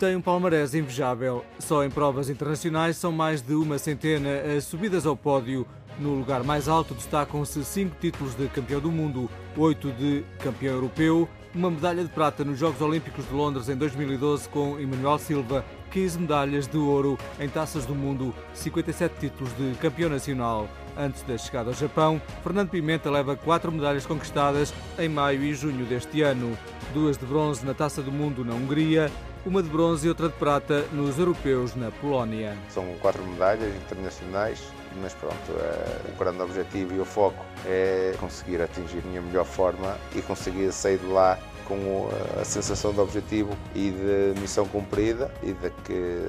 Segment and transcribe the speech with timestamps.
[0.00, 1.44] tem um palmarés invejável.
[1.58, 5.66] Só em provas internacionais são mais de uma centena as subidas ao pódio.
[5.98, 9.28] No lugar mais alto destacam-se cinco títulos de campeão do mundo,
[9.58, 14.48] oito de campeão europeu, uma medalha de prata nos Jogos Olímpicos de Londres em 2012
[14.48, 20.08] com Emanuel Silva, 15 medalhas de ouro em taças do mundo, 57 títulos de campeão
[20.08, 20.66] nacional.
[20.96, 25.84] Antes da chegada ao Japão, Fernando Pimenta leva quatro medalhas conquistadas em maio e junho
[25.84, 26.56] deste ano.
[26.94, 29.10] Duas de bronze na Taça do Mundo na Hungria,
[29.44, 32.56] uma de bronze e outra de prata nos europeus na Polónia.
[32.68, 34.62] São quatro medalhas internacionais,
[35.00, 39.44] mas pronto, é, o grande objetivo e o foco é conseguir atingir a minha melhor
[39.44, 41.38] forma e conseguir sair de lá
[41.70, 42.08] com
[42.40, 46.20] a sensação de objetivo e de missão cumprida e de que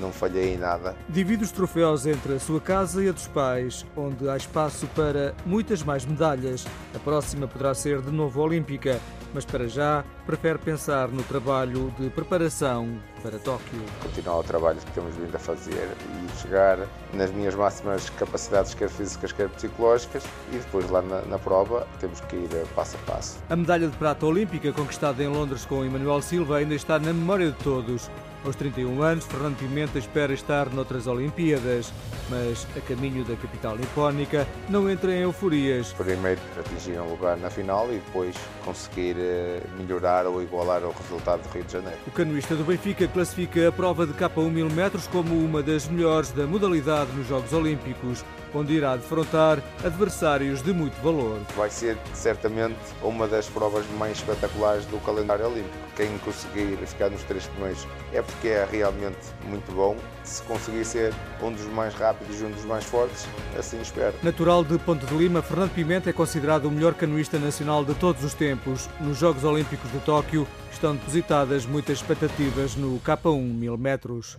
[0.00, 0.94] não falhei em nada.
[1.08, 5.34] Divide os troféus entre a sua casa e a dos pais, onde há espaço para
[5.44, 6.64] muitas mais medalhas.
[6.94, 9.00] A próxima poderá ser de novo olímpica,
[9.34, 13.80] mas para já prefere pensar no trabalho de preparação para Tóquio.
[14.02, 16.78] Continuar o trabalho que temos vindo a fazer e chegar
[17.14, 22.20] nas minhas máximas capacidades, quer físicas, quer psicológicas, e depois lá na, na prova temos
[22.20, 23.38] que ir passo a passo.
[23.48, 27.50] A medalha de prata olímpica conquistada em Londres com Emanuel Silva ainda está na memória
[27.50, 28.10] de todos.
[28.44, 31.90] Aos 31 anos, Fernando Pimenta espera estar noutras Olimpíadas,
[32.28, 35.94] mas a caminho da capital nipónica não entra em euforias.
[35.94, 41.42] Primeiro atingir um lugar na final e depois conseguir eh, melhorar ou igualar o resultado
[41.42, 41.98] do Rio de Janeiro.
[42.06, 46.30] O canoista do Benfica classifica a prova de K1 1000 metros como uma das melhores
[46.30, 48.22] da modalidade nos Jogos Olímpicos,
[48.54, 51.40] onde irá defrontar adversários de muito valor.
[51.56, 55.74] Vai ser certamente uma das provas mais espetaculares do calendário olímpico.
[55.96, 59.96] Quem conseguir ficar nos três primeiros é porque é realmente muito bom.
[60.22, 63.26] Se conseguir ser um dos mais rápidos e um dos mais fortes,
[63.58, 64.14] assim espero.
[64.22, 68.24] Natural de Ponte de Lima, Fernando Pimenta é considerado o melhor canoista nacional de todos
[68.24, 68.88] os tempos.
[69.00, 74.38] Nos Jogos Olímpicos de Tóquio estão depositadas muitas expectativas no K1 1000 metros.